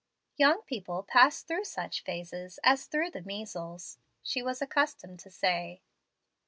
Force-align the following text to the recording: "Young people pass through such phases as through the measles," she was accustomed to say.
"Young 0.35 0.63
people 0.63 1.03
pass 1.03 1.43
through 1.43 1.65
such 1.65 2.01
phases 2.03 2.57
as 2.63 2.87
through 2.87 3.11
the 3.11 3.21
measles," 3.21 3.99
she 4.23 4.41
was 4.41 4.59
accustomed 4.59 5.19
to 5.19 5.29
say. 5.29 5.79